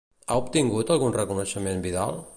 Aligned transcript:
Ha 0.31 0.37
obtingut 0.43 0.95
algun 0.95 1.15
reconeixement 1.19 1.85
Vidal? 1.87 2.23